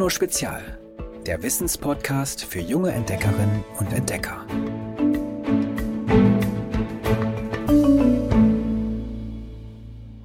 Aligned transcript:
Bruno 0.00 0.08
Spezial, 0.08 0.80
der 1.26 1.42
Wissenspodcast 1.42 2.46
für 2.46 2.60
junge 2.60 2.90
Entdeckerinnen 2.90 3.62
und 3.78 3.92
Entdecker. 3.92 4.46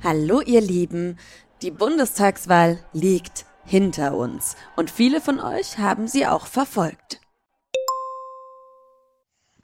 Hallo 0.02 0.40
ihr 0.40 0.62
Lieben, 0.62 1.20
die 1.62 1.72
Bundestagswahl 1.72 2.86
liegt 2.94 3.46
hinter 3.66 4.16
uns 4.16 4.56
und 4.78 4.90
viele 4.90 5.20
von 5.20 5.42
euch 5.42 5.78
haben 5.78 6.08
sie 6.08 6.26
auch 6.26 6.48
verfolgt. 6.48 7.20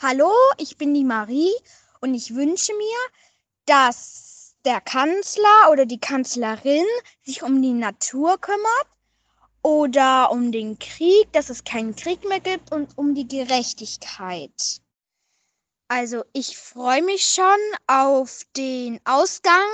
Hallo, 0.02 0.34
ich 0.58 0.78
bin 0.78 0.94
die 0.94 1.06
Marie 1.06 1.54
und 2.02 2.16
ich 2.16 2.36
wünsche 2.36 2.74
mir, 2.74 2.98
dass 3.66 4.56
der 4.66 4.82
Kanzler 4.82 5.72
oder 5.72 5.86
die 5.86 6.02
Kanzlerin 6.02 6.84
sich 7.24 7.44
um 7.44 7.62
die 7.62 7.72
Natur 7.72 8.38
kümmert 8.42 8.88
oder 9.64 10.32
um 10.32 10.52
den 10.52 10.80
Krieg, 10.80 11.32
dass 11.34 11.50
es 11.50 11.64
keinen 11.64 11.96
Krieg 11.96 12.28
mehr 12.28 12.40
gibt 12.40 12.72
und 12.72 12.98
um 12.98 13.14
die 13.14 13.28
Gerechtigkeit. 13.28 14.82
Also 15.88 16.24
ich 16.34 16.58
freue 16.58 17.04
mich 17.04 17.26
schon 17.28 17.60
auf 17.88 18.44
den 18.56 19.00
Ausgang 19.06 19.70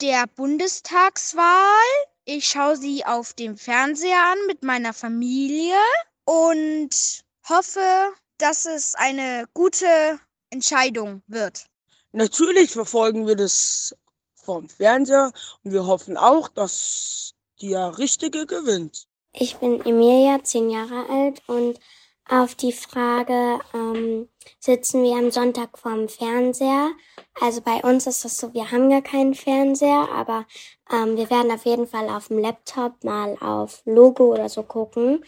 der 0.00 0.26
Bundestagswahl. 0.26 1.84
Ich 2.26 2.46
schaue 2.46 2.76
sie 2.76 3.04
auf 3.04 3.32
dem 3.32 3.56
Fernseher 3.56 4.22
an 4.32 4.46
mit 4.46 4.62
meiner 4.62 4.92
Familie 4.92 5.76
und 6.24 7.24
hoffe, 7.48 8.12
dass 8.38 8.66
es 8.66 8.94
eine 8.94 9.46
gute 9.54 10.20
Entscheidung 10.50 11.22
wird. 11.26 11.66
Natürlich 12.12 12.70
verfolgen 12.70 13.26
wir 13.26 13.36
das 13.36 13.94
vom 14.34 14.68
Fernseher 14.68 15.32
und 15.62 15.72
wir 15.72 15.86
hoffen 15.86 16.16
auch, 16.16 16.48
dass 16.48 17.34
der 17.60 17.98
Richtige 17.98 18.46
gewinnt. 18.46 19.08
Ich 19.36 19.56
bin 19.56 19.84
Emilia, 19.84 20.44
zehn 20.44 20.70
Jahre 20.70 21.10
alt 21.10 21.42
und 21.48 21.80
auf 22.28 22.54
die 22.54 22.70
Frage, 22.70 23.58
ähm, 23.74 24.28
sitzen 24.60 25.02
wir 25.02 25.16
am 25.16 25.32
Sonntag 25.32 25.76
vorm 25.76 26.08
Fernseher? 26.08 26.92
Also 27.40 27.60
bei 27.60 27.80
uns 27.82 28.06
ist 28.06 28.24
das 28.24 28.38
so, 28.38 28.54
wir 28.54 28.70
haben 28.70 28.88
gar 28.90 29.02
keinen 29.02 29.34
Fernseher, 29.34 30.08
aber 30.14 30.46
ähm, 30.88 31.16
wir 31.16 31.28
werden 31.30 31.50
auf 31.50 31.64
jeden 31.64 31.88
Fall 31.88 32.08
auf 32.10 32.28
dem 32.28 32.38
Laptop 32.38 33.02
mal 33.02 33.36
auf 33.40 33.82
Logo 33.86 34.32
oder 34.32 34.48
so 34.48 34.62
gucken. 34.62 35.24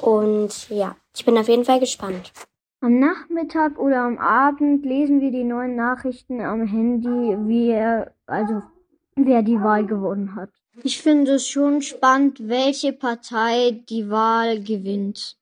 Und 0.00 0.68
ja, 0.68 0.96
ich 1.14 1.24
bin 1.24 1.38
auf 1.38 1.46
jeden 1.48 1.64
Fall 1.64 1.78
gespannt. 1.78 2.32
Am 2.80 2.98
Nachmittag 2.98 3.78
oder 3.78 4.02
am 4.02 4.18
Abend 4.18 4.84
lesen 4.84 5.20
wir 5.20 5.30
die 5.30 5.44
neuen 5.44 5.76
Nachrichten 5.76 6.40
am 6.40 6.66
Handy, 6.66 7.38
wie 7.46 7.72
also 8.26 8.62
wer 9.14 9.42
die 9.42 9.62
Wahl 9.62 9.86
gewonnen 9.86 10.34
hat. 10.34 10.50
Ich 10.82 11.00
finde 11.00 11.34
es 11.34 11.46
schon 11.46 11.82
spannend, 11.82 12.48
welche 12.48 12.92
Partei 12.92 13.82
die 13.88 14.10
Wahl 14.10 14.60
gewinnt. 14.60 15.36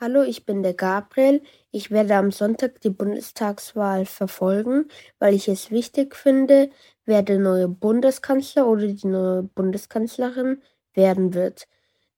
Hallo, 0.00 0.22
ich 0.22 0.46
bin 0.46 0.62
der 0.62 0.72
Gabriel. 0.72 1.42
Ich 1.70 1.90
werde 1.90 2.16
am 2.16 2.30
Sonntag 2.32 2.80
die 2.80 2.88
Bundestagswahl 2.88 4.06
verfolgen, 4.06 4.88
weil 5.18 5.34
ich 5.34 5.48
es 5.48 5.70
wichtig 5.70 6.16
finde, 6.16 6.70
wer 7.04 7.22
der 7.22 7.38
neue 7.38 7.68
Bundeskanzler 7.68 8.66
oder 8.66 8.86
die 8.86 9.06
neue 9.06 9.42
Bundeskanzlerin 9.42 10.62
werden 10.94 11.34
wird, 11.34 11.68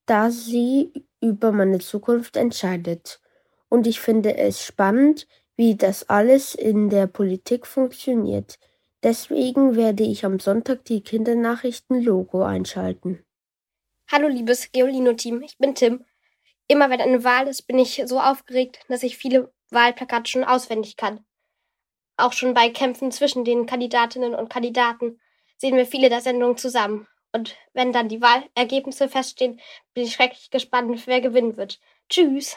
da 0.07 0.31
sie 0.31 0.93
über 1.21 1.51
meine 1.51 1.81
Zukunft 1.81 2.37
entscheidet. 2.37 3.21
Und 3.69 3.89
ich 3.89 3.99
finde 4.01 4.37
es 4.37 4.65
spannend, 4.65 5.27
wie 5.57 5.75
das 5.77 6.09
alles 6.09 6.55
in 6.55 6.91
der 6.91 7.09
Politik 7.09 7.67
funktioniert. 7.67 8.59
Deswegen 9.03 9.75
werde 9.75 10.05
ich 10.05 10.25
am 10.25 10.39
Sonntag 10.39 10.85
die 10.85 11.03
Kindernachrichten-Logo 11.03 12.45
einschalten. 12.45 13.25
Hallo 14.11 14.29
liebes 14.29 14.71
Geolino-Team, 14.71 15.43
ich 15.43 15.59
bin 15.59 15.75
Tim. 15.75 16.05
Immer 16.69 16.89
wenn 16.89 17.01
eine 17.01 17.25
Wahl 17.25 17.49
ist, 17.49 17.63
bin 17.63 17.79
ich 17.79 18.01
so 18.07 18.21
aufgeregt, 18.21 18.79
dass 18.89 19.03
ich 19.03 19.17
viele 19.17 19.53
Wahlplakate 19.71 20.31
schon 20.31 20.45
auswendig 20.45 20.97
kann. 20.97 21.25
Auch 22.17 22.33
schon 22.33 22.55
bei 22.55 22.71
Kämpfen 22.71 23.11
zwischen 23.11 23.45
den 23.45 23.67
Kandidatinnen 23.67 24.35
und 24.35 24.51
Kandidaten 24.51 25.21
sehen 25.57 25.77
wir 25.77 25.87
viele 25.87 26.09
der 26.09 26.21
Sendungen 26.21 26.57
zusammen. 26.57 27.09
Und 27.33 27.57
wenn 27.73 27.93
dann 27.93 28.09
die 28.09 28.21
Wahlergebnisse 28.21 29.09
feststehen, 29.09 29.61
bin 29.95 30.05
ich 30.05 30.13
schrecklich 30.13 30.51
gespannt, 30.51 31.07
wer 31.07 31.21
gewinnen 31.21 31.57
wird. 31.57 31.81
Tschüss! 32.09 32.57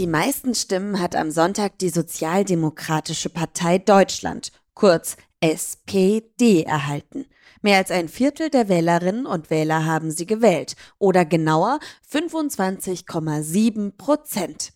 Die 0.00 0.06
meisten 0.06 0.54
Stimmen 0.54 0.98
hat 0.98 1.14
am 1.14 1.30
Sonntag 1.30 1.78
die 1.78 1.90
Sozialdemokratische 1.90 3.28
Partei 3.28 3.76
Deutschland, 3.76 4.50
kurz 4.72 5.18
SPD, 5.40 6.62
erhalten. 6.62 7.26
Mehr 7.60 7.76
als 7.76 7.90
ein 7.90 8.08
Viertel 8.08 8.48
der 8.48 8.70
Wählerinnen 8.70 9.26
und 9.26 9.50
Wähler 9.50 9.84
haben 9.84 10.10
sie 10.10 10.24
gewählt, 10.24 10.74
oder 10.98 11.26
genauer 11.26 11.80
25,7 12.10 13.98
Prozent. 13.98 14.72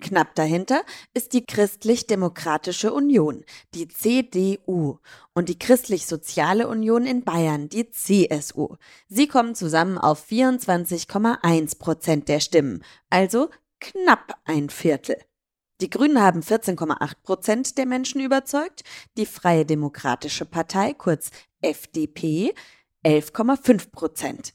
Knapp 0.00 0.36
dahinter 0.36 0.82
ist 1.12 1.32
die 1.32 1.44
Christlich-Demokratische 1.44 2.92
Union, 2.92 3.44
die 3.74 3.88
CDU, 3.88 4.98
und 5.34 5.48
die 5.48 5.58
Christlich-Soziale 5.58 6.68
Union 6.68 7.06
in 7.06 7.24
Bayern, 7.24 7.68
die 7.68 7.90
CSU. 7.90 8.76
Sie 9.08 9.26
kommen 9.26 9.56
zusammen 9.56 9.98
auf 9.98 10.24
24,1 10.28 11.78
Prozent 11.78 12.28
der 12.28 12.40
Stimmen, 12.40 12.84
also 13.10 13.48
knapp 13.82 14.40
ein 14.44 14.70
Viertel. 14.70 15.16
Die 15.80 15.90
Grünen 15.90 16.22
haben 16.22 16.40
14,8 16.40 17.14
Prozent 17.22 17.76
der 17.76 17.86
Menschen 17.86 18.20
überzeugt, 18.20 18.84
die 19.16 19.26
Freie 19.26 19.66
Demokratische 19.66 20.44
Partei, 20.44 20.94
kurz 20.94 21.30
FDP, 21.60 22.54
11,5 23.04 23.90
Prozent. 23.90 24.54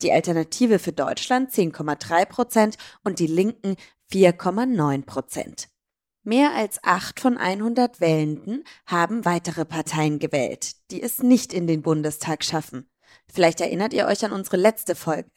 Die 0.00 0.10
Alternative 0.10 0.78
für 0.78 0.92
Deutschland 0.92 1.52
10,3 1.52 2.24
Prozent 2.24 2.76
und 3.04 3.18
die 3.18 3.26
Linken 3.26 3.76
4,9 4.10 5.04
Prozent. 5.04 5.68
Mehr 6.24 6.54
als 6.54 6.82
acht 6.82 7.20
von 7.20 7.36
100 7.36 8.00
Wählenden 8.00 8.64
haben 8.86 9.24
weitere 9.24 9.64
Parteien 9.64 10.18
gewählt, 10.18 10.72
die 10.90 11.02
es 11.02 11.22
nicht 11.22 11.52
in 11.52 11.66
den 11.66 11.82
Bundestag 11.82 12.44
schaffen. 12.44 12.88
Vielleicht 13.30 13.60
erinnert 13.60 13.92
ihr 13.92 14.06
euch 14.06 14.24
an 14.24 14.32
unsere 14.32 14.56
letzte 14.56 14.94
Folge. 14.94 15.30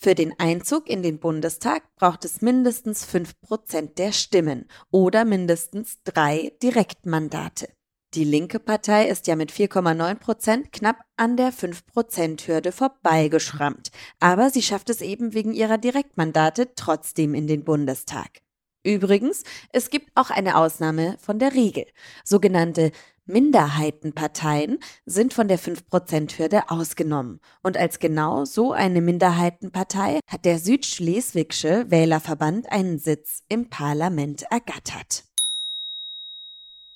Für 0.00 0.14
den 0.14 0.32
Einzug 0.38 0.88
in 0.88 1.02
den 1.02 1.18
Bundestag 1.18 1.82
braucht 1.96 2.24
es 2.24 2.40
mindestens 2.40 3.04
5% 3.04 3.94
der 3.96 4.12
Stimmen 4.12 4.68
oder 4.92 5.24
mindestens 5.24 5.98
drei 6.04 6.52
Direktmandate. 6.62 7.68
Die 8.14 8.22
linke 8.22 8.60
Partei 8.60 9.08
ist 9.08 9.26
ja 9.26 9.34
mit 9.34 9.50
4,9 9.50 10.14
Prozent 10.14 10.72
knapp 10.72 11.00
an 11.16 11.36
der 11.36 11.52
5-Prozent-Hürde 11.52 12.70
vorbeigeschrammt. 12.70 13.90
Aber 14.20 14.50
sie 14.50 14.62
schafft 14.62 14.88
es 14.88 15.00
eben 15.00 15.34
wegen 15.34 15.52
ihrer 15.52 15.78
Direktmandate 15.78 16.74
trotzdem 16.76 17.34
in 17.34 17.48
den 17.48 17.64
Bundestag. 17.64 18.40
Übrigens, 18.84 19.42
es 19.72 19.90
gibt 19.90 20.10
auch 20.14 20.30
eine 20.30 20.56
Ausnahme 20.56 21.16
von 21.18 21.38
der 21.38 21.54
Regel. 21.54 21.84
Sogenannte 22.24 22.92
Minderheitenparteien 23.26 24.78
sind 25.04 25.34
von 25.34 25.48
der 25.48 25.58
5%-Hürde 25.58 26.70
ausgenommen. 26.70 27.40
Und 27.62 27.76
als 27.76 27.98
genau 27.98 28.46
so 28.46 28.72
eine 28.72 29.02
Minderheitenpartei 29.02 30.20
hat 30.26 30.44
der 30.46 30.58
Südschleswigsche 30.58 31.90
Wählerverband 31.90 32.72
einen 32.72 32.98
Sitz 32.98 33.42
im 33.48 33.68
Parlament 33.68 34.44
ergattert. 34.50 35.24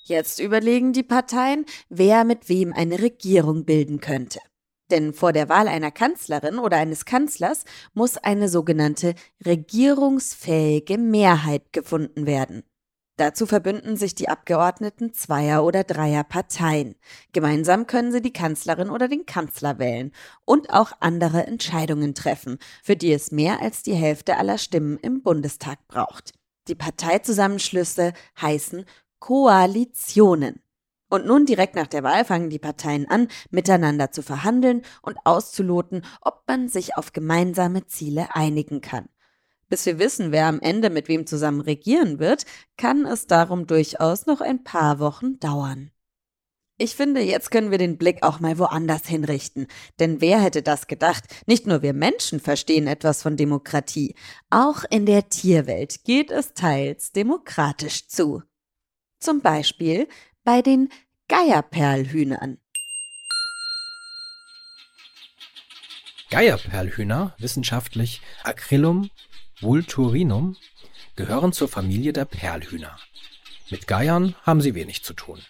Jetzt 0.04 0.40
überlegen 0.40 0.92
die 0.92 1.02
Parteien, 1.02 1.66
wer 1.88 2.24
mit 2.24 2.48
wem 2.48 2.72
eine 2.72 3.00
Regierung 3.00 3.64
bilden 3.64 4.00
könnte. 4.00 4.40
Denn 4.92 5.14
vor 5.14 5.32
der 5.32 5.48
Wahl 5.48 5.68
einer 5.68 5.90
Kanzlerin 5.90 6.58
oder 6.58 6.76
eines 6.76 7.06
Kanzlers 7.06 7.64
muss 7.94 8.18
eine 8.18 8.50
sogenannte 8.50 9.14
regierungsfähige 9.44 10.98
Mehrheit 10.98 11.72
gefunden 11.72 12.26
werden. 12.26 12.62
Dazu 13.16 13.46
verbünden 13.46 13.96
sich 13.96 14.14
die 14.14 14.28
Abgeordneten 14.28 15.14
zweier 15.14 15.64
oder 15.64 15.84
dreier 15.84 16.24
Parteien. 16.24 16.94
Gemeinsam 17.32 17.86
können 17.86 18.12
sie 18.12 18.20
die 18.20 18.34
Kanzlerin 18.34 18.90
oder 18.90 19.08
den 19.08 19.24
Kanzler 19.24 19.78
wählen 19.78 20.12
und 20.44 20.70
auch 20.70 20.92
andere 21.00 21.46
Entscheidungen 21.46 22.14
treffen, 22.14 22.58
für 22.82 22.96
die 22.96 23.12
es 23.12 23.32
mehr 23.32 23.62
als 23.62 23.82
die 23.82 23.94
Hälfte 23.94 24.36
aller 24.36 24.58
Stimmen 24.58 24.98
im 24.98 25.22
Bundestag 25.22 25.78
braucht. 25.88 26.32
Die 26.68 26.74
Parteizusammenschlüsse 26.74 28.12
heißen 28.40 28.84
Koalitionen. 29.20 30.61
Und 31.12 31.26
nun 31.26 31.44
direkt 31.44 31.74
nach 31.74 31.88
der 31.88 32.04
Wahl 32.04 32.24
fangen 32.24 32.48
die 32.48 32.58
Parteien 32.58 33.06
an, 33.06 33.28
miteinander 33.50 34.12
zu 34.12 34.22
verhandeln 34.22 34.80
und 35.02 35.18
auszuloten, 35.24 36.06
ob 36.22 36.44
man 36.46 36.68
sich 36.68 36.96
auf 36.96 37.12
gemeinsame 37.12 37.86
Ziele 37.86 38.34
einigen 38.34 38.80
kann. 38.80 39.10
Bis 39.68 39.84
wir 39.84 39.98
wissen, 39.98 40.32
wer 40.32 40.46
am 40.46 40.58
Ende 40.60 40.88
mit 40.88 41.08
wem 41.08 41.26
zusammen 41.26 41.60
regieren 41.60 42.18
wird, 42.18 42.46
kann 42.78 43.04
es 43.04 43.26
darum 43.26 43.66
durchaus 43.66 44.24
noch 44.24 44.40
ein 44.40 44.64
paar 44.64 45.00
Wochen 45.00 45.38
dauern. 45.38 45.90
Ich 46.78 46.96
finde, 46.96 47.20
jetzt 47.20 47.50
können 47.50 47.70
wir 47.70 47.76
den 47.76 47.98
Blick 47.98 48.22
auch 48.22 48.40
mal 48.40 48.58
woanders 48.58 49.06
hinrichten. 49.06 49.66
Denn 50.00 50.22
wer 50.22 50.40
hätte 50.40 50.62
das 50.62 50.86
gedacht? 50.86 51.24
Nicht 51.44 51.66
nur 51.66 51.82
wir 51.82 51.92
Menschen 51.92 52.40
verstehen 52.40 52.86
etwas 52.86 53.20
von 53.20 53.36
Demokratie. 53.36 54.14
Auch 54.48 54.84
in 54.88 55.04
der 55.04 55.28
Tierwelt 55.28 56.04
geht 56.04 56.30
es 56.30 56.54
teils 56.54 57.12
demokratisch 57.12 58.08
zu. 58.08 58.42
Zum 59.20 59.42
Beispiel 59.42 60.08
bei 60.44 60.62
den 60.62 60.88
Geierperlhühnern. 61.28 62.58
Geierperlhühner, 66.30 67.34
wissenschaftlich 67.38 68.20
Acrylum 68.42 69.10
vulturinum, 69.60 70.56
gehören 71.16 71.52
zur 71.52 71.68
Familie 71.68 72.12
der 72.12 72.24
Perlhühner. 72.24 72.98
Mit 73.70 73.86
Geiern 73.86 74.34
haben 74.42 74.60
sie 74.60 74.74
wenig 74.74 75.04
zu 75.04 75.14
tun. 75.14 75.40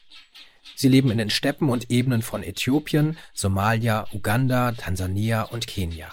Sie 0.76 0.88
leben 0.88 1.10
in 1.10 1.18
den 1.18 1.30
Steppen 1.30 1.70
und 1.70 1.90
Ebenen 1.90 2.22
von 2.22 2.42
Äthiopien, 2.42 3.16
Somalia, 3.32 4.06
Uganda, 4.12 4.72
Tansania 4.72 5.42
und 5.42 5.66
Kenia. 5.66 6.10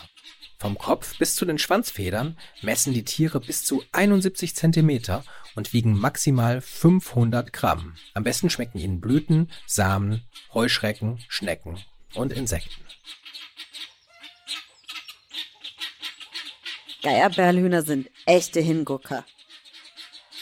Vom 0.60 0.78
Kopf 0.78 1.18
bis 1.18 1.36
zu 1.36 1.46
den 1.46 1.58
Schwanzfedern 1.58 2.38
messen 2.62 2.94
die 2.94 3.06
Tiere 3.06 3.40
bis 3.40 3.64
zu 3.64 3.82
71 3.94 4.58
Zentimeter 4.58 5.24
und 5.56 5.72
wiegen 5.72 5.98
maximal 5.98 6.60
500 6.60 7.54
Gramm. 7.54 7.96
Am 8.14 8.26
besten 8.26 8.50
schmecken 8.50 8.78
ihnen 8.78 9.00
Blüten, 9.00 9.50
Samen, 9.66 10.28
Heuschrecken, 10.54 11.20
Schnecken 11.30 11.80
und 12.14 12.34
Insekten. 12.34 12.84
Geierperlhühner 17.04 17.84
sind 17.84 18.10
echte 18.26 18.60
Hingucker. 18.60 19.24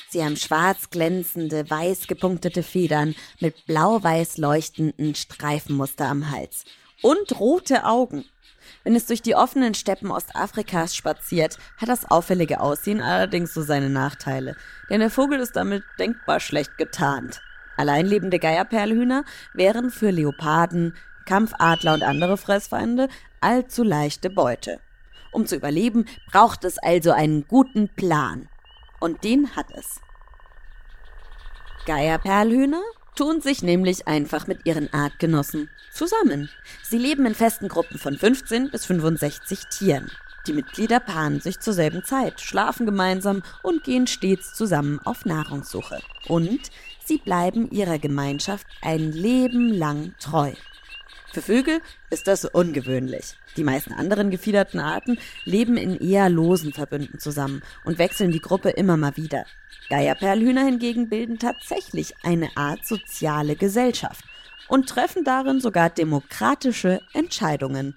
Sie 0.10 0.24
haben 0.24 0.36
schwarz 0.36 0.90
glänzende, 0.90 1.70
weiß 1.70 2.08
gepunktete 2.08 2.64
Federn 2.64 3.14
mit 3.40 3.68
blau-weiß 3.68 4.38
leuchtenden 4.38 5.14
Streifenmuster 5.14 6.08
am 6.08 6.32
Hals 6.32 6.64
und 7.04 7.40
rote 7.40 7.86
Augen. 7.86 8.26
Wenn 8.88 8.96
es 8.96 9.06
durch 9.06 9.22
die 9.22 9.36
offenen 9.36 9.74
Steppen 9.74 10.12
Ostafrikas 10.12 10.96
spaziert, 10.96 11.58
hat 11.76 11.90
das 11.90 12.10
auffällige 12.10 12.62
Aussehen 12.62 13.02
allerdings 13.02 13.54
so 13.54 13.62
seine 13.62 13.90
Nachteile, 13.90 14.56
denn 14.90 15.02
der 15.02 15.10
Vogel 15.10 15.42
ist 15.42 15.58
damit 15.58 15.84
denkbar 16.00 16.40
schlecht 16.40 16.78
getarnt. 16.78 17.42
Alleinlebende 17.76 18.40
Geierperlhühner 18.40 19.26
wären 19.54 19.92
für 19.92 20.10
Leoparden, 20.10 20.96
Kampfadler 21.26 21.96
und 21.96 22.02
andere 22.02 22.38
Fressfeinde 22.38 23.10
allzu 23.42 23.84
leichte 23.84 24.30
Beute. 24.30 24.80
Um 25.34 25.46
zu 25.46 25.58
überleben, 25.58 26.06
braucht 26.32 26.64
es 26.64 26.78
also 26.78 27.12
einen 27.12 27.46
guten 27.46 27.90
Plan. 27.90 28.48
Und 29.02 29.26
den 29.26 29.54
hat 29.58 29.70
es. 29.72 30.00
Geierperlhühner 31.86 32.84
tun 33.18 33.42
sich 33.42 33.64
nämlich 33.64 34.08
einfach 34.08 34.48
mit 34.48 34.66
ihren 34.66 34.94
Artgenossen 34.94 35.70
zusammen. 35.92 36.50
Sie 36.84 36.98
leben 36.98 37.26
in 37.26 37.36
festen 37.36 37.68
Gruppen 37.68 37.98
von 37.98 38.18
15 38.18 38.70
bis 38.70 38.86
65 38.86 39.66
Tieren. 39.66 40.10
Die 40.46 40.54
Mitglieder 40.54 41.02
paaren 41.02 41.42
sich 41.42 41.60
zur 41.60 41.74
selben 41.74 42.06
Zeit, 42.06 42.40
schlafen 42.40 42.86
gemeinsam 42.86 43.44
und 43.64 43.84
gehen 43.84 44.08
stets 44.08 44.54
zusammen 44.54 45.00
auf 45.04 45.26
Nahrungssuche. 45.26 46.00
Und 46.28 46.62
sie 47.04 47.18
bleiben 47.18 47.70
ihrer 47.72 48.00
Gemeinschaft 48.00 48.66
ein 48.82 49.12
Leben 49.12 49.74
lang 49.74 50.14
treu. 50.20 50.54
Für 51.34 51.42
Vögel 51.42 51.82
ist 52.10 52.28
das 52.28 52.46
ungewöhnlich. 52.46 53.36
Die 53.58 53.64
meisten 53.64 53.94
anderen 53.94 54.32
gefiederten 54.32 54.80
Arten 54.80 55.20
leben 55.44 55.78
in 55.78 56.00
eher 56.00 56.30
losen 56.30 56.74
Verbünden 56.74 57.20
zusammen 57.20 57.62
und 57.86 58.00
wechseln 58.00 58.32
die 58.32 58.42
Gruppe 58.42 58.70
immer 58.70 58.98
mal 58.98 59.18
wieder. 59.18 59.46
Geierperlhühner 59.90 60.64
hingegen 60.64 61.10
bilden 61.10 61.38
tatsächlich 61.38 62.14
eine 62.24 62.56
Art 62.56 62.86
soziale 62.86 63.56
Gesellschaft 63.56 64.24
und 64.68 64.90
treffen 64.90 65.24
darin 65.24 65.60
sogar 65.60 65.90
demokratische 65.90 67.02
Entscheidungen. 67.14 67.96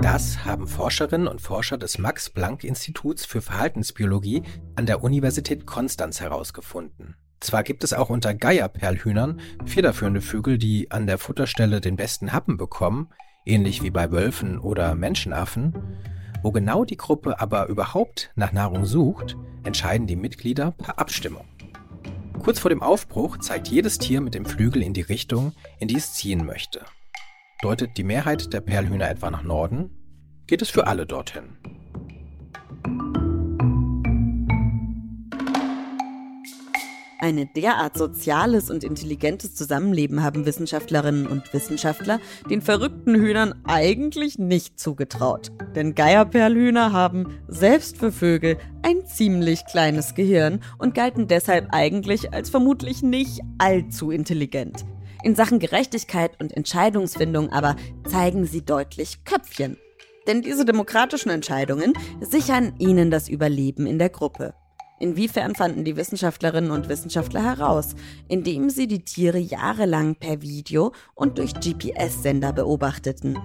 Das 0.00 0.44
haben 0.44 0.66
Forscherinnen 0.66 1.28
und 1.28 1.40
Forscher 1.40 1.76
des 1.76 1.98
Max-Planck-Instituts 1.98 3.26
für 3.26 3.42
Verhaltensbiologie 3.42 4.42
an 4.74 4.86
der 4.86 5.02
Universität 5.02 5.66
Konstanz 5.66 6.20
herausgefunden. 6.20 7.14
Zwar 7.40 7.62
gibt 7.62 7.84
es 7.84 7.92
auch 7.92 8.10
unter 8.10 8.34
Geierperlhühnern 8.34 9.40
federführende 9.64 10.20
Vögel, 10.20 10.58
die 10.58 10.90
an 10.90 11.06
der 11.06 11.18
Futterstelle 11.18 11.80
den 11.80 11.96
besten 11.96 12.32
Happen 12.32 12.56
bekommen, 12.56 13.08
ähnlich 13.46 13.82
wie 13.82 13.90
bei 13.90 14.10
Wölfen 14.10 14.58
oder 14.58 14.94
Menschenaffen. 14.94 15.74
Wo 16.42 16.52
genau 16.52 16.84
die 16.84 16.96
Gruppe 16.96 17.40
aber 17.40 17.66
überhaupt 17.66 18.30
nach 18.36 18.52
Nahrung 18.52 18.84
sucht, 18.84 19.36
entscheiden 19.64 20.06
die 20.06 20.16
Mitglieder 20.16 20.72
per 20.72 20.98
Abstimmung. 20.98 21.44
Kurz 22.38 22.60
vor 22.60 22.70
dem 22.70 22.82
Aufbruch 22.82 23.38
zeigt 23.38 23.68
jedes 23.68 23.98
Tier 23.98 24.20
mit 24.20 24.34
dem 24.34 24.44
Flügel 24.44 24.82
in 24.82 24.94
die 24.94 25.02
Richtung, 25.02 25.52
in 25.80 25.88
die 25.88 25.96
es 25.96 26.14
ziehen 26.14 26.46
möchte. 26.46 26.80
Deutet 27.60 27.96
die 27.96 28.04
Mehrheit 28.04 28.52
der 28.52 28.60
Perlhühner 28.60 29.10
etwa 29.10 29.30
nach 29.30 29.42
Norden, 29.42 29.90
geht 30.46 30.62
es 30.62 30.70
für 30.70 30.86
alle 30.86 31.06
dorthin. 31.06 31.58
Eine 37.28 37.44
derart 37.44 37.98
soziales 37.98 38.70
und 38.70 38.84
intelligentes 38.84 39.54
Zusammenleben 39.54 40.22
haben 40.22 40.46
Wissenschaftlerinnen 40.46 41.26
und 41.26 41.52
Wissenschaftler 41.52 42.20
den 42.48 42.62
verrückten 42.62 43.14
Hühnern 43.14 43.54
eigentlich 43.64 44.38
nicht 44.38 44.80
zugetraut. 44.80 45.52
Denn 45.74 45.94
Geierperlhühner 45.94 46.90
haben, 46.94 47.38
selbst 47.46 47.98
für 47.98 48.12
Vögel, 48.12 48.56
ein 48.80 49.04
ziemlich 49.04 49.66
kleines 49.66 50.14
Gehirn 50.14 50.60
und 50.78 50.94
galten 50.94 51.28
deshalb 51.28 51.68
eigentlich 51.70 52.32
als 52.32 52.48
vermutlich 52.48 53.02
nicht 53.02 53.42
allzu 53.58 54.10
intelligent. 54.10 54.86
In 55.22 55.34
Sachen 55.34 55.58
Gerechtigkeit 55.58 56.40
und 56.40 56.56
Entscheidungsfindung 56.56 57.50
aber 57.50 57.76
zeigen 58.06 58.46
sie 58.46 58.64
deutlich 58.64 59.26
Köpfchen. 59.26 59.76
Denn 60.26 60.40
diese 60.40 60.64
demokratischen 60.64 61.28
Entscheidungen 61.28 61.92
sichern 62.22 62.72
ihnen 62.78 63.10
das 63.10 63.28
Überleben 63.28 63.86
in 63.86 63.98
der 63.98 64.08
Gruppe. 64.08 64.54
Inwiefern 65.00 65.54
fanden 65.54 65.84
die 65.84 65.96
Wissenschaftlerinnen 65.96 66.70
und 66.70 66.88
Wissenschaftler 66.88 67.42
heraus, 67.42 67.94
indem 68.28 68.68
sie 68.70 68.86
die 68.88 69.04
Tiere 69.04 69.38
jahrelang 69.38 70.16
per 70.16 70.42
Video 70.42 70.92
und 71.14 71.38
durch 71.38 71.54
GPS-Sender 71.54 72.52
beobachteten. 72.52 73.38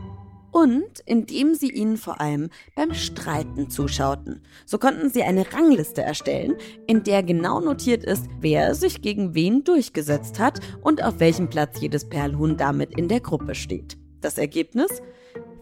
Und 0.52 1.00
indem 1.06 1.56
sie 1.56 1.72
ihnen 1.72 1.98
vor 1.98 2.22
allem 2.22 2.50
beim 2.76 2.94
Streiten 2.94 3.72
zuschauten. 3.72 4.44
So 4.66 4.78
konnten 4.78 5.10
sie 5.10 5.24
eine 5.24 5.52
Rangliste 5.52 6.04
erstellen, 6.04 6.56
in 6.86 7.04
der 7.04 7.24
genau 7.24 7.60
notiert 7.60 8.04
ist, 8.04 8.28
wer 8.40 8.76
sich 8.76 9.02
gegen 9.02 9.34
wen 9.34 9.64
durchgesetzt 9.64 10.40
hat 10.40 10.60
und 10.82 11.04
auf 11.04 11.20
welchem 11.20 11.50
Platz 11.50 11.82
jedes 11.82 12.08
Perlhuhn 12.08 12.56
damit 12.56 12.98
in 12.98 13.08
der 13.08 13.20
Gruppe 13.20 13.56
steht. 13.56 13.98
Das 14.22 14.38
Ergebnis? 14.38 15.02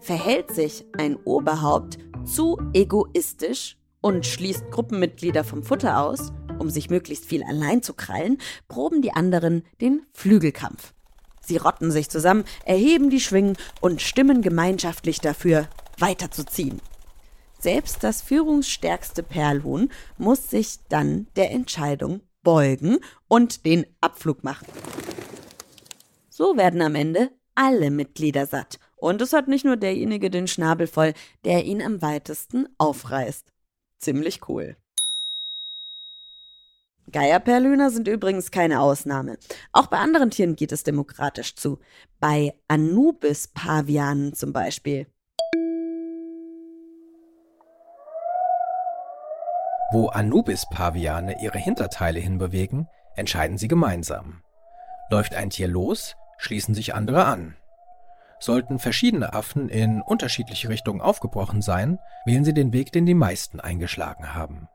Verhält 0.00 0.50
sich 0.50 0.84
ein 0.98 1.16
Oberhaupt 1.24 1.96
zu 2.24 2.58
egoistisch 2.74 3.76
und 4.02 4.26
schließt 4.26 4.70
Gruppenmitglieder 4.70 5.44
vom 5.44 5.62
Futter 5.62 6.00
aus, 6.00 6.32
um 6.58 6.68
sich 6.68 6.90
möglichst 6.90 7.24
viel 7.24 7.42
allein 7.42 7.82
zu 7.82 7.94
krallen, 7.94 8.36
proben 8.68 9.00
die 9.00 9.12
anderen 9.12 9.64
den 9.80 10.02
Flügelkampf. 10.12 10.92
Sie 11.40 11.56
rotten 11.56 11.90
sich 11.90 12.10
zusammen, 12.10 12.44
erheben 12.66 13.08
die 13.08 13.20
Schwingen 13.20 13.56
und 13.80 14.02
stimmen 14.02 14.42
gemeinschaftlich 14.42 15.20
dafür, 15.20 15.68
weiterzuziehen. 15.98 16.80
Selbst 17.58 18.04
das 18.04 18.22
führungsstärkste 18.22 19.22
Perlhuhn 19.22 19.88
muss 20.18 20.50
sich 20.50 20.78
dann 20.88 21.28
der 21.36 21.50
Entscheidung 21.50 22.20
beugen 22.42 22.98
und 23.28 23.64
den 23.64 23.86
Abflug 24.00 24.42
machen. 24.44 24.66
So 26.28 26.56
werden 26.56 26.82
am 26.82 26.94
Ende 26.94 27.30
alle 27.54 27.90
Mitglieder 27.90 28.46
satt. 28.46 28.78
Und 28.96 29.20
es 29.20 29.32
hat 29.32 29.48
nicht 29.48 29.64
nur 29.64 29.76
derjenige 29.76 30.30
den 30.30 30.46
Schnabel 30.46 30.86
voll, 30.86 31.12
der 31.44 31.64
ihn 31.64 31.82
am 31.82 32.02
weitesten 32.02 32.68
aufreißt. 32.78 33.51
Ziemlich 34.02 34.48
cool. 34.48 34.76
Geierperlhühner 37.12 37.90
sind 37.90 38.08
übrigens 38.08 38.50
keine 38.50 38.80
Ausnahme. 38.80 39.38
Auch 39.70 39.86
bei 39.86 39.98
anderen 39.98 40.30
Tieren 40.30 40.56
geht 40.56 40.72
es 40.72 40.82
demokratisch 40.82 41.54
zu. 41.54 41.78
Bei 42.18 42.52
Anubis-Pavianen 42.66 44.34
zum 44.34 44.52
Beispiel. 44.52 45.06
Wo 49.92 50.08
Anubis-Paviane 50.08 51.40
ihre 51.40 51.58
Hinterteile 51.58 52.18
hinbewegen, 52.18 52.88
entscheiden 53.14 53.56
sie 53.56 53.68
gemeinsam. 53.68 54.42
Läuft 55.10 55.36
ein 55.36 55.50
Tier 55.50 55.68
los, 55.68 56.16
schließen 56.38 56.74
sich 56.74 56.92
andere 56.94 57.24
an. 57.24 57.54
Sollten 58.42 58.80
verschiedene 58.80 59.34
Affen 59.34 59.68
in 59.68 60.02
unterschiedliche 60.02 60.68
Richtungen 60.68 61.00
aufgebrochen 61.00 61.62
sein, 61.62 62.00
wählen 62.24 62.44
sie 62.44 62.52
den 62.52 62.72
Weg, 62.72 62.90
den 62.90 63.06
die 63.06 63.14
meisten 63.14 63.60
eingeschlagen 63.60 64.34
haben. 64.34 64.68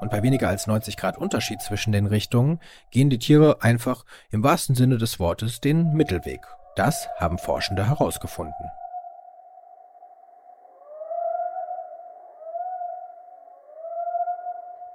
Und 0.00 0.10
bei 0.10 0.22
weniger 0.22 0.50
als 0.50 0.66
90 0.66 0.98
Grad 0.98 1.16
Unterschied 1.16 1.62
zwischen 1.62 1.92
den 1.92 2.04
Richtungen 2.04 2.60
gehen 2.90 3.08
die 3.08 3.18
Tiere 3.18 3.62
einfach 3.62 4.04
im 4.30 4.42
wahrsten 4.42 4.74
Sinne 4.74 4.98
des 4.98 5.18
Wortes 5.18 5.62
den 5.62 5.94
Mittelweg. 5.94 6.40
Das 6.74 7.08
haben 7.16 7.38
Forschende 7.38 7.88
herausgefunden. 7.88 8.52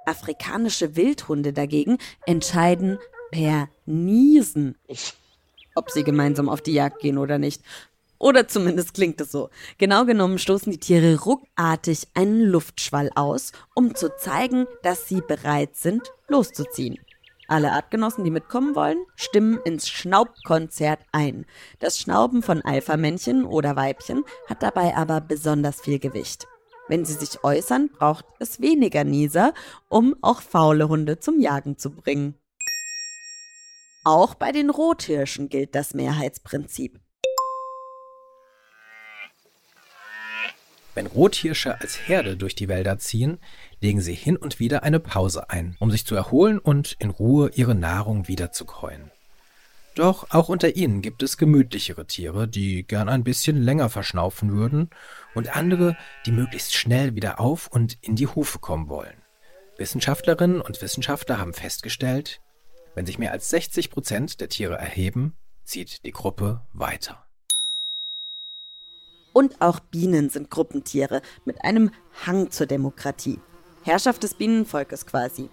Afrikanische 0.06 0.94
Wildhunde 0.94 1.52
dagegen 1.52 1.98
entscheiden 2.24 3.00
per 3.32 3.68
Niesen, 3.84 4.78
ob 5.74 5.90
sie 5.90 6.04
gemeinsam 6.04 6.48
auf 6.48 6.60
die 6.60 6.74
Jagd 6.74 7.00
gehen 7.00 7.18
oder 7.18 7.38
nicht. 7.38 7.64
Oder 8.22 8.46
zumindest 8.46 8.94
klingt 8.94 9.20
es 9.20 9.32
so. 9.32 9.50
Genau 9.78 10.04
genommen 10.04 10.38
stoßen 10.38 10.70
die 10.70 10.78
Tiere 10.78 11.20
ruckartig 11.20 12.06
einen 12.14 12.40
Luftschwall 12.40 13.10
aus, 13.16 13.50
um 13.74 13.96
zu 13.96 14.16
zeigen, 14.16 14.66
dass 14.84 15.08
sie 15.08 15.20
bereit 15.20 15.74
sind, 15.74 16.12
loszuziehen. 16.28 16.98
Alle 17.48 17.72
Artgenossen, 17.72 18.22
die 18.22 18.30
mitkommen 18.30 18.76
wollen, 18.76 19.04
stimmen 19.16 19.58
ins 19.64 19.88
Schnaubkonzert 19.88 21.00
ein. 21.10 21.46
Das 21.80 21.98
Schnauben 21.98 22.44
von 22.44 22.62
Alpha-Männchen 22.62 23.44
oder 23.44 23.74
Weibchen 23.74 24.22
hat 24.46 24.62
dabei 24.62 24.96
aber 24.96 25.20
besonders 25.20 25.80
viel 25.80 25.98
Gewicht. 25.98 26.46
Wenn 26.86 27.04
sie 27.04 27.14
sich 27.14 27.42
äußern, 27.42 27.88
braucht 27.88 28.24
es 28.38 28.60
weniger 28.60 29.02
Nieser, 29.02 29.52
um 29.88 30.14
auch 30.22 30.42
faule 30.42 30.88
Hunde 30.88 31.18
zum 31.18 31.40
Jagen 31.40 31.76
zu 31.76 31.90
bringen. 31.90 32.36
Auch 34.04 34.36
bei 34.36 34.52
den 34.52 34.70
Rothirschen 34.70 35.48
gilt 35.48 35.74
das 35.74 35.92
Mehrheitsprinzip. 35.92 37.01
Wenn 40.94 41.06
Rothirsche 41.06 41.80
als 41.80 42.06
Herde 42.06 42.36
durch 42.36 42.54
die 42.54 42.68
Wälder 42.68 42.98
ziehen, 42.98 43.38
legen 43.80 44.00
sie 44.00 44.14
hin 44.14 44.36
und 44.36 44.60
wieder 44.60 44.82
eine 44.82 45.00
Pause 45.00 45.48
ein, 45.48 45.76
um 45.78 45.90
sich 45.90 46.04
zu 46.04 46.14
erholen 46.14 46.58
und 46.58 46.96
in 46.98 47.10
Ruhe 47.10 47.50
ihre 47.54 47.74
Nahrung 47.74 48.28
wiederzukäuen. 48.28 49.10
Doch 49.94 50.30
auch 50.30 50.48
unter 50.48 50.74
ihnen 50.76 51.02
gibt 51.02 51.22
es 51.22 51.36
gemütlichere 51.36 52.06
Tiere, 52.06 52.48
die 52.48 52.86
gern 52.86 53.08
ein 53.08 53.24
bisschen 53.24 53.62
länger 53.62 53.90
verschnaufen 53.90 54.50
würden, 54.52 54.90
und 55.34 55.54
andere, 55.54 55.96
die 56.26 56.32
möglichst 56.32 56.74
schnell 56.74 57.14
wieder 57.14 57.40
auf 57.40 57.68
und 57.68 57.98
in 58.00 58.16
die 58.16 58.26
Hufe 58.26 58.58
kommen 58.58 58.88
wollen. 58.88 59.16
Wissenschaftlerinnen 59.78 60.60
und 60.60 60.80
Wissenschaftler 60.80 61.38
haben 61.38 61.54
festgestellt, 61.54 62.40
wenn 62.94 63.06
sich 63.06 63.18
mehr 63.18 63.32
als 63.32 63.48
60 63.50 63.90
Prozent 63.90 64.40
der 64.40 64.48
Tiere 64.48 64.76
erheben, 64.76 65.36
zieht 65.64 66.04
die 66.04 66.12
Gruppe 66.12 66.62
weiter. 66.72 67.21
Und 69.32 69.60
auch 69.60 69.80
Bienen 69.80 70.30
sind 70.30 70.50
Gruppentiere 70.50 71.22
mit 71.44 71.64
einem 71.64 71.90
Hang 72.26 72.50
zur 72.50 72.66
Demokratie. 72.66 73.38
Herrschaft 73.82 74.22
des 74.22 74.34
Bienenvolkes 74.34 75.06
quasi. 75.06 75.48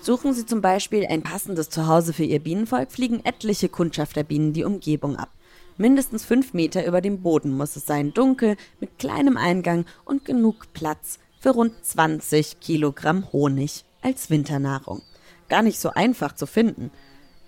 Suchen 0.00 0.32
Sie 0.32 0.46
zum 0.46 0.62
Beispiel 0.62 1.06
ein 1.06 1.22
passendes 1.22 1.68
Zuhause 1.68 2.14
für 2.14 2.24
Ihr 2.24 2.40
Bienenvolk, 2.40 2.90
fliegen 2.90 3.22
etliche 3.24 3.68
Kundschafterbienen 3.68 4.54
die 4.54 4.64
Umgebung 4.64 5.16
ab. 5.16 5.30
Mindestens 5.76 6.24
fünf 6.24 6.54
Meter 6.54 6.86
über 6.86 7.00
dem 7.00 7.22
Boden 7.22 7.56
muss 7.56 7.76
es 7.76 7.86
sein, 7.86 8.14
dunkel, 8.14 8.56
mit 8.80 8.98
kleinem 8.98 9.36
Eingang 9.36 9.84
und 10.04 10.24
genug 10.24 10.72
Platz 10.72 11.18
für 11.38 11.50
rund 11.50 11.72
20 11.84 12.60
Kilogramm 12.60 13.32
Honig 13.32 13.84
als 14.02 14.30
Winternahrung. 14.30 15.02
Gar 15.48 15.62
nicht 15.62 15.80
so 15.80 15.90
einfach 15.90 16.34
zu 16.34 16.46
finden. 16.46 16.90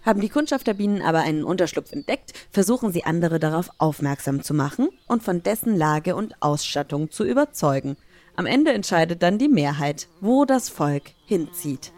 Haben 0.04 0.20
die 0.20 0.28
Kundschafterbienen 0.28 1.00
aber 1.00 1.20
einen 1.20 1.44
Unterschlupf 1.44 1.92
entdeckt, 1.92 2.32
versuchen 2.50 2.92
sie 2.92 3.04
andere 3.04 3.38
darauf 3.38 3.70
aufmerksam 3.78 4.42
zu 4.42 4.52
machen 4.52 4.88
und 5.06 5.22
von 5.22 5.42
dessen 5.42 5.76
Lage 5.76 6.16
und 6.16 6.34
Ausstattung 6.40 7.10
zu 7.10 7.24
überzeugen. 7.24 7.96
Am 8.34 8.46
Ende 8.46 8.72
entscheidet 8.72 9.22
dann 9.22 9.38
die 9.38 9.48
Mehrheit, 9.48 10.08
wo 10.20 10.44
das 10.44 10.68
Volk 10.68 11.10
hinzieht. 11.26 11.92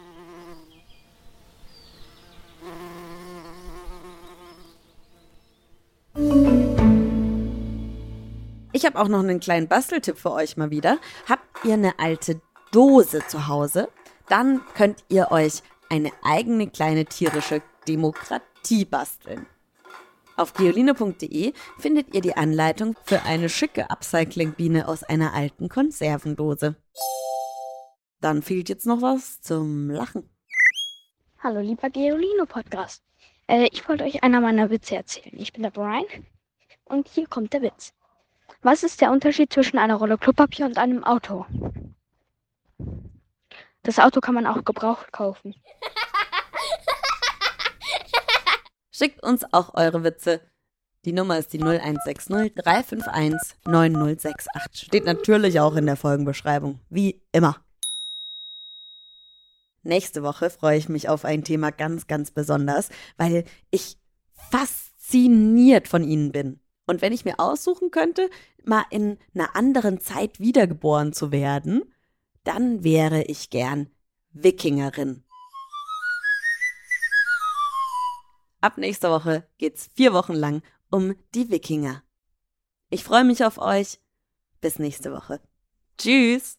Ich 8.73 8.85
habe 8.85 8.99
auch 8.99 9.09
noch 9.09 9.21
einen 9.21 9.41
kleinen 9.41 9.69
Basteltipp 9.69 10.19
für 10.19 10.33
euch 10.33 10.57
mal 10.57 10.71
wieder. 10.71 10.99
Habt 11.29 11.65
ihr 11.65 11.75
eine 11.75 11.99
alte 11.99 12.41
Dose 12.73 13.23
zu 13.27 13.49
Hause? 13.49 13.89
Dann 14.29 14.61
könnt 14.75 15.05
ihr 15.09 15.31
euch 15.31 15.63
eine 15.89 16.11
eigene 16.23 16.69
kleine 16.69 17.05
tierische 17.05 17.63
Demokratie 17.87 18.85
basteln. 18.85 19.47
Auf 20.37 20.53
geoline.de 20.55 21.53
findet 21.79 22.15
ihr 22.15 22.21
die 22.21 22.37
Anleitung 22.37 22.97
für 23.05 23.23
eine 23.23 23.49
schicke 23.49 23.89
Upcycling-Biene 23.91 24.89
aus 24.89 25.05
einer 25.05 25.33
alten 25.33 25.69
Konservendose. 25.69 26.75
Dann 28.21 28.43
fehlt 28.43 28.69
jetzt 28.69 28.87
noch 28.87 29.01
was 29.01 29.41
zum 29.43 29.91
Lachen. 29.91 30.29
Hallo, 31.41 31.61
lieber 31.61 31.91
Geolino-Podcast. 31.91 33.03
Äh, 33.47 33.69
ich 33.71 33.89
wollte 33.89 34.05
euch 34.05 34.25
einer 34.25 34.41
meiner 34.41 34.71
Witze 34.71 34.97
erzählen. 34.97 35.39
Ich 35.39 35.53
bin 35.53 35.63
der 35.63 35.71
Brian 35.71 36.05
und 36.85 37.07
hier 37.09 37.27
kommt 37.29 37.53
der 37.53 37.63
Witz. 37.63 37.93
Was 38.63 38.83
ist 38.83 39.01
der 39.03 39.13
Unterschied 39.13 39.53
zwischen 39.53 39.79
einer 39.79 39.97
Rolle 39.97 40.19
Klopapier 40.19 40.67
und 40.67 40.79
einem 40.79 41.05
Auto? 41.05 41.47
Das 43.83 43.99
Auto 43.99 44.21
kann 44.21 44.35
man 44.35 44.47
auch 44.47 44.65
gebraucht 44.65 45.13
kaufen. 45.13 45.55
Schickt 48.97 49.25
uns 49.25 49.45
auch 49.53 49.75
eure 49.75 50.05
Witze. 50.05 50.41
Die 51.05 51.13
Nummer 51.13 51.37
ist 51.37 51.53
die 51.53 51.59
0160 51.59 52.55
351 52.55 53.57
9068. 53.67 54.87
Steht 54.87 55.05
natürlich 55.05 55.59
auch 55.59 55.75
in 55.75 55.87
der 55.87 55.97
Folgenbeschreibung. 55.97 56.79
Wie 56.91 57.21
immer. 57.33 57.57
Nächste 59.83 60.23
Woche 60.23 60.49
freue 60.49 60.79
ich 60.79 60.89
mich 60.89 61.09
auf 61.09 61.25
ein 61.25 61.43
Thema 61.43 61.73
ganz, 61.73 62.07
ganz 62.07 62.31
besonders, 62.31 62.89
weil 63.17 63.45
ich 63.73 63.99
fasziniert 64.33 65.89
von 65.89 66.05
ihnen 66.05 66.31
bin. 66.31 66.61
Und 66.87 67.03
wenn 67.03 67.13
ich 67.13 67.25
mir 67.25 67.41
aussuchen 67.41 67.91
könnte, 67.91 68.31
mal 68.63 68.85
in 68.91 69.19
einer 69.35 69.57
anderen 69.57 69.99
Zeit 69.99 70.39
wiedergeboren 70.39 71.13
zu 71.13 71.33
werden, 71.33 71.83
dann 72.45 72.85
wäre 72.85 73.25
ich 73.25 73.51
gern 73.51 73.89
Wikingerin. 74.31 75.25
Ab 78.65 78.79
nächster 78.79 79.11
Woche 79.11 79.47
geht's 79.59 79.91
vier 79.93 80.15
Wochen 80.15 80.33
lang 80.33 80.63
um 80.91 81.15
die 81.35 81.51
Wikinger. 81.51 82.03
Ich 82.89 83.05
freue 83.05 83.23
mich 83.23 83.45
auf 83.45 83.59
euch. 83.59 84.01
Bis 84.63 84.79
nächste 84.79 85.13
Woche. 85.13 85.39
Tschüss. 85.99 86.57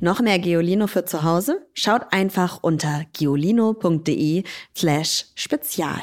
Noch 0.00 0.20
mehr 0.20 0.38
Geolino 0.38 0.86
für 0.86 1.04
zu 1.04 1.22
Hause? 1.22 1.66
Schaut 1.74 2.14
einfach 2.14 2.60
unter 2.62 3.04
geolino.de 3.12 4.44
slash 4.74 5.26
spezial. 5.34 6.00